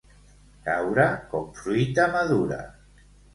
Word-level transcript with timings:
Caure 0.67 1.05
com 1.33 1.45
fruita 1.59 2.09
madura. 2.17 2.59